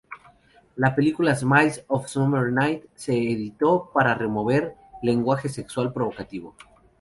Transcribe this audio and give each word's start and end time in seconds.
La 0.77 0.95
película 0.95 1.35
"Smiles 1.35 1.83
of 1.87 2.05
a 2.05 2.07
Summer 2.07 2.51
Night" 2.51 2.85
se 2.95 3.13
editó 3.15 3.91
para 3.93 4.15
remover 4.15 4.73
"lenguaje 5.03 5.47
sexual 5.47 5.93
provocativo". 5.93 6.55